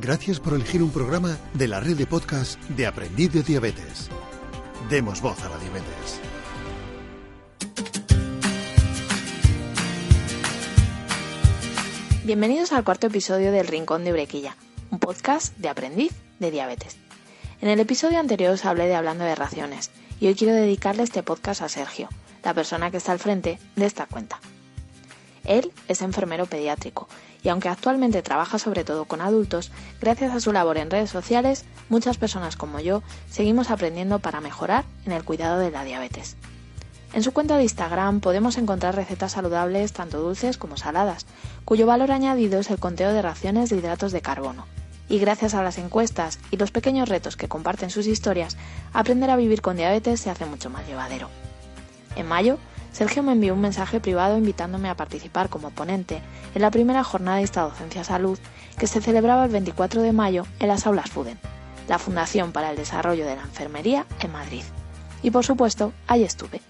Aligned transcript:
Gracias 0.00 0.40
por 0.40 0.52
elegir 0.52 0.82
un 0.82 0.90
programa 0.90 1.38
de 1.54 1.68
la 1.68 1.80
red 1.80 1.96
de 1.96 2.06
podcast 2.06 2.60
de 2.68 2.86
Aprendiz 2.86 3.32
de 3.32 3.42
Diabetes. 3.42 4.10
Demos 4.90 5.22
voz 5.22 5.42
a 5.42 5.48
la 5.48 5.56
diabetes. 5.58 6.20
Bienvenidos 12.24 12.72
al 12.72 12.84
cuarto 12.84 13.06
episodio 13.06 13.52
del 13.52 13.66
Rincón 13.66 14.04
de 14.04 14.12
Brequilla, 14.12 14.56
un 14.90 14.98
podcast 14.98 15.56
de 15.56 15.70
Aprendiz 15.70 16.12
de 16.40 16.50
Diabetes. 16.50 16.98
En 17.62 17.70
el 17.70 17.80
episodio 17.80 18.18
anterior 18.18 18.52
os 18.52 18.66
hablé 18.66 18.86
de 18.88 18.96
hablando 18.96 19.24
de 19.24 19.34
raciones 19.34 19.90
y 20.20 20.26
hoy 20.26 20.34
quiero 20.34 20.54
dedicarle 20.54 21.04
este 21.04 21.22
podcast 21.22 21.62
a 21.62 21.70
Sergio, 21.70 22.10
la 22.44 22.52
persona 22.52 22.90
que 22.90 22.98
está 22.98 23.12
al 23.12 23.18
frente 23.18 23.58
de 23.76 23.86
esta 23.86 24.04
cuenta. 24.04 24.40
Él 25.46 25.72
es 25.88 26.02
enfermero 26.02 26.46
pediátrico 26.46 27.08
y 27.42 27.48
aunque 27.48 27.68
actualmente 27.68 28.22
trabaja 28.22 28.58
sobre 28.58 28.84
todo 28.84 29.04
con 29.04 29.20
adultos, 29.20 29.70
gracias 30.00 30.34
a 30.34 30.40
su 30.40 30.52
labor 30.52 30.78
en 30.78 30.90
redes 30.90 31.10
sociales, 31.10 31.64
muchas 31.88 32.18
personas 32.18 32.56
como 32.56 32.80
yo 32.80 33.02
seguimos 33.30 33.70
aprendiendo 33.70 34.18
para 34.18 34.40
mejorar 34.40 34.84
en 35.04 35.12
el 35.12 35.24
cuidado 35.24 35.58
de 35.58 35.70
la 35.70 35.84
diabetes. 35.84 36.36
En 37.12 37.22
su 37.22 37.32
cuenta 37.32 37.56
de 37.56 37.62
Instagram 37.62 38.20
podemos 38.20 38.58
encontrar 38.58 38.96
recetas 38.96 39.32
saludables 39.32 39.92
tanto 39.92 40.20
dulces 40.20 40.58
como 40.58 40.76
saladas, 40.76 41.24
cuyo 41.64 41.86
valor 41.86 42.10
añadido 42.10 42.60
es 42.60 42.68
el 42.68 42.78
conteo 42.78 43.12
de 43.12 43.22
raciones 43.22 43.70
de 43.70 43.76
hidratos 43.76 44.12
de 44.12 44.22
carbono. 44.22 44.66
Y 45.08 45.20
gracias 45.20 45.54
a 45.54 45.62
las 45.62 45.78
encuestas 45.78 46.40
y 46.50 46.56
los 46.56 46.72
pequeños 46.72 47.08
retos 47.08 47.36
que 47.36 47.48
comparten 47.48 47.90
sus 47.90 48.08
historias, 48.08 48.56
aprender 48.92 49.30
a 49.30 49.36
vivir 49.36 49.62
con 49.62 49.76
diabetes 49.76 50.20
se 50.20 50.30
hace 50.30 50.46
mucho 50.46 50.68
más 50.68 50.86
llevadero. 50.88 51.30
En 52.16 52.26
mayo 52.26 52.58
Sergio 52.96 53.22
me 53.22 53.32
envió 53.32 53.52
un 53.52 53.60
mensaje 53.60 54.00
privado 54.00 54.38
invitándome 54.38 54.88
a 54.88 54.96
participar 54.96 55.50
como 55.50 55.68
ponente 55.68 56.22
en 56.54 56.62
la 56.62 56.70
primera 56.70 57.04
jornada 57.04 57.36
de 57.36 57.42
esta 57.42 57.60
docencia 57.60 58.04
salud 58.04 58.38
que 58.78 58.86
se 58.86 59.02
celebraba 59.02 59.44
el 59.44 59.50
24 59.50 60.00
de 60.00 60.12
mayo 60.12 60.46
en 60.60 60.68
las 60.68 60.86
aulas 60.86 61.10
FUDEN, 61.10 61.38
la 61.88 61.98
Fundación 61.98 62.52
para 62.52 62.70
el 62.70 62.76
Desarrollo 62.78 63.26
de 63.26 63.36
la 63.36 63.42
Enfermería 63.42 64.06
en 64.20 64.32
Madrid. 64.32 64.62
Y 65.22 65.30
por 65.30 65.44
supuesto, 65.44 65.92
ahí 66.06 66.24
estuve. 66.24 66.62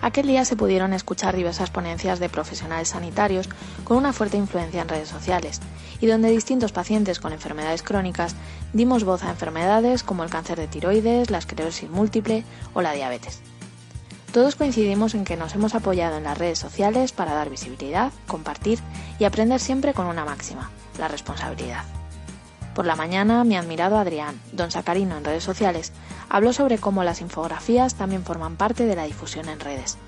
Aquel 0.00 0.28
día 0.28 0.46
se 0.46 0.56
pudieron 0.56 0.94
escuchar 0.94 1.36
diversas 1.36 1.68
ponencias 1.68 2.18
de 2.18 2.30
profesionales 2.30 2.88
sanitarios 2.88 3.50
con 3.84 3.98
una 3.98 4.14
fuerte 4.14 4.38
influencia 4.38 4.80
en 4.80 4.88
redes 4.88 5.10
sociales 5.10 5.60
y 6.00 6.06
donde 6.06 6.30
distintos 6.30 6.72
pacientes 6.72 7.20
con 7.20 7.34
enfermedades 7.34 7.82
crónicas 7.82 8.34
dimos 8.72 9.04
voz 9.04 9.24
a 9.24 9.30
enfermedades 9.30 10.02
como 10.02 10.24
el 10.24 10.30
cáncer 10.30 10.58
de 10.58 10.68
tiroides, 10.68 11.28
la 11.28 11.36
esclerosis 11.36 11.90
múltiple 11.90 12.44
o 12.72 12.80
la 12.80 12.92
diabetes. 12.92 13.42
Todos 14.32 14.54
coincidimos 14.54 15.14
en 15.14 15.24
que 15.24 15.36
nos 15.36 15.56
hemos 15.56 15.74
apoyado 15.74 16.16
en 16.16 16.22
las 16.22 16.38
redes 16.38 16.60
sociales 16.60 17.10
para 17.10 17.34
dar 17.34 17.50
visibilidad, 17.50 18.12
compartir 18.28 18.78
y 19.18 19.24
aprender 19.24 19.58
siempre 19.58 19.92
con 19.92 20.06
una 20.06 20.24
máxima, 20.24 20.70
la 20.98 21.08
responsabilidad. 21.08 21.82
Por 22.72 22.86
la 22.86 22.94
mañana, 22.94 23.42
mi 23.42 23.56
admirado 23.56 23.98
Adrián, 23.98 24.40
don 24.52 24.70
Sacarino 24.70 25.16
en 25.16 25.24
redes 25.24 25.42
sociales, 25.42 25.92
habló 26.28 26.52
sobre 26.52 26.78
cómo 26.78 27.02
las 27.02 27.20
infografías 27.20 27.96
también 27.96 28.22
forman 28.22 28.54
parte 28.54 28.84
de 28.84 28.94
la 28.94 29.02
difusión 29.02 29.48
en 29.48 29.58
redes. 29.58 29.98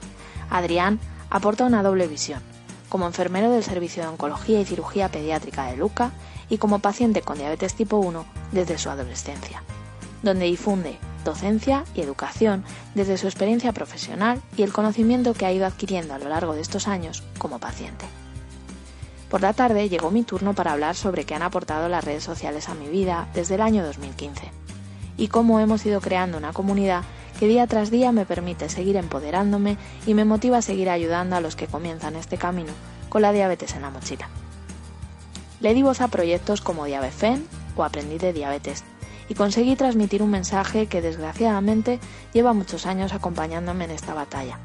Adrián 0.51 1.01
aporta 1.29 1.65
una 1.65 1.83
doble 1.83 2.07
visión, 2.07 2.41
como 2.89 3.09
enfermero 3.09 3.51
del 3.51 3.65
Servicio 3.65 4.05
de 4.05 4.09
Oncología 4.09 4.61
y 4.61 4.65
Cirugía 4.65 5.09
Pediátrica 5.09 5.65
de 5.65 5.77
Luca 5.77 6.13
y 6.49 6.59
como 6.59 6.79
paciente 6.79 7.23
con 7.23 7.39
diabetes 7.39 7.75
tipo 7.75 7.97
1 7.97 8.25
desde 8.53 8.79
su 8.79 8.89
adolescencia, 8.89 9.65
donde 10.23 10.45
difunde 10.45 10.99
docencia 11.25 11.85
y 11.95 12.01
educación 12.01 12.65
desde 12.95 13.17
su 13.17 13.27
experiencia 13.27 13.73
profesional 13.73 14.41
y 14.57 14.63
el 14.63 14.73
conocimiento 14.73 15.35
que 15.35 15.47
ha 15.47 15.53
ido 15.53 15.67
adquiriendo 15.67 16.15
a 16.15 16.19
lo 16.19 16.29
largo 16.29 16.55
de 16.55 16.61
estos 16.61 16.89
años 16.89 17.23
como 17.39 17.59
paciente. 17.59 18.07
Por 19.31 19.41
la 19.41 19.55
tarde 19.55 19.89
llegó 19.89 20.11
mi 20.11 20.25
turno 20.25 20.55
para 20.55 20.73
hablar 20.73 20.95
sobre 20.95 21.25
qué 21.25 21.35
han 21.35 21.43
aportado 21.43 21.89
las 21.89 22.05
redes 22.05 22.23
sociales 22.23 22.69
a 22.69 22.75
mi 22.75 22.89
vida 22.89 23.29
desde 23.35 23.55
el 23.55 23.63
año 23.63 23.85
2015 23.85 24.51
y 25.17 25.29
cómo 25.29 25.61
hemos 25.61 25.85
ido 25.87 26.01
creando 26.01 26.37
una 26.39 26.53
comunidad 26.53 27.05
que 27.39 27.49
día 27.49 27.67
tras 27.67 27.91
día 27.91 28.13
me 28.13 28.27
permite 28.27 28.69
seguir 28.69 28.97
empoderándome 28.97 29.79
y 30.07 30.15
me 30.15 30.25
motiva 30.25 30.59
a 30.59 30.63
seguir 30.63 30.91
ayudando 30.91 31.37
a 31.37 31.41
los 31.41 31.57
que 31.57 31.67
comienzan 31.67 32.17
este 32.17 32.37
camino 32.37 32.73
con 33.09 33.23
la 33.23 33.33
diabetes 33.33 33.75
en 33.75 33.83
la 33.83 33.91
mochila. 33.91 34.29
Le 35.61 35.75
di 35.75 35.83
voz 35.83 36.01
a 36.01 36.09
proyectos 36.09 36.61
como 36.61 36.87
Diabefen 36.87 37.47
o 37.77 37.85
Aprendí 37.85 38.19
de 38.19 38.33
Diabetes, 38.33 38.85
y 39.29 39.35
conseguí 39.35 39.77
transmitir 39.77 40.23
un 40.23 40.31
mensaje 40.31 40.87
que 40.87 41.03
desgraciadamente 41.03 42.01
lleva 42.33 42.53
muchos 42.53 42.87
años 42.87 43.13
acompañándome 43.13 43.85
en 43.85 43.91
esta 43.93 44.15
batalla. 44.15 44.59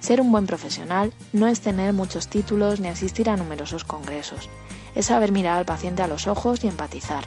Ser 0.00 0.20
un 0.20 0.32
buen 0.32 0.46
profesional 0.46 1.12
no 1.32 1.46
es 1.46 1.60
tener 1.60 1.92
muchos 1.92 2.28
títulos 2.28 2.80
ni 2.80 2.88
asistir 2.88 3.28
a 3.28 3.36
numerosos 3.36 3.84
congresos, 3.84 4.48
es 4.94 5.06
saber 5.06 5.32
mirar 5.32 5.58
al 5.58 5.66
paciente 5.66 6.02
a 6.02 6.08
los 6.08 6.26
ojos 6.26 6.64
y 6.64 6.68
empatizar, 6.68 7.24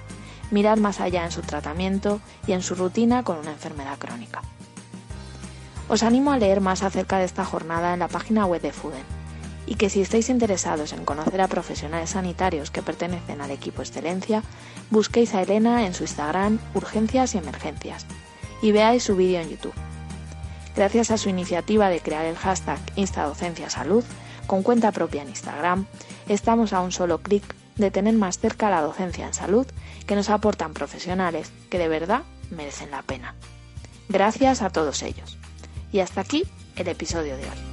mirar 0.51 0.79
más 0.79 1.00
allá 1.00 1.24
en 1.25 1.31
su 1.31 1.41
tratamiento 1.41 2.19
y 2.47 2.53
en 2.53 2.62
su 2.62 2.75
rutina 2.75 3.24
con 3.24 3.38
una 3.38 3.51
enfermedad 3.51 3.97
crónica. 3.97 4.41
Os 5.88 6.03
animo 6.03 6.31
a 6.31 6.38
leer 6.38 6.62
más 6.62 6.81
acerca 6.81 7.19
de 7.19 7.25
esta 7.25 7.45
jornada 7.45 7.94
en 7.94 8.00
la 8.00 8.07
página 8.07 8.45
web 8.45 8.62
de 8.62 8.72
FUDEN 8.72 9.22
y 9.66 9.75
que 9.75 9.90
si 9.90 10.01
estáis 10.01 10.29
interesados 10.29 10.94
en 10.94 11.06
conocer 11.06 11.41
a 11.41 11.47
profesionales 11.47 12.12
sanitarios 12.12 12.72
que 12.72 12.81
pertenecen 12.81 13.41
al 13.41 13.51
equipo 13.51 13.81
Excelencia, 13.81 14.44
busquéis 14.90 15.34
a 15.34 15.41
Elena 15.41 15.85
en 15.85 15.94
su 15.94 16.03
Instagram 16.03 16.59
Urgencias 16.74 17.35
y 17.35 17.38
Emergencias 17.38 18.06
y 18.62 18.72
veáis 18.72 19.03
su 19.03 19.16
vídeo 19.16 19.40
en 19.40 19.50
YouTube. 19.50 19.74
Gracias 20.75 21.12
a 21.12 21.18
su 21.18 21.29
iniciativa 21.29 21.90
de 21.90 22.00
crear 22.00 22.25
el 22.25 22.35
hashtag 22.35 22.79
InstaDocenciaSalud 22.96 24.03
con 24.47 24.63
cuenta 24.63 24.91
propia 24.91 25.22
en 25.22 25.29
Instagram, 25.29 25.85
estamos 26.28 26.74
a 26.74 26.81
un 26.81 26.91
solo 26.91 27.19
clic 27.19 27.44
de 27.75 27.91
tener 27.91 28.13
más 28.16 28.40
cerca 28.40 28.69
la 28.69 28.81
docencia 28.81 29.25
en 29.25 29.34
salud 29.34 29.66
que 30.06 30.16
nos 30.16 30.30
aportan 30.30 30.74
profesionales 30.74 31.51
que 31.69 31.80
de 31.80 31.88
verdad 31.88 32.24
merecen 32.51 32.91
la 32.91 33.01
pena. 33.01 33.35
Gracias 34.09 34.62
a 34.62 34.69
todos 34.69 35.01
ellos. 35.01 35.38
Y 35.91 36.00
hasta 36.00 36.22
aquí 36.22 36.44
el 36.75 36.88
episodio 36.88 37.38
de 37.38 37.44
hoy. 37.44 37.72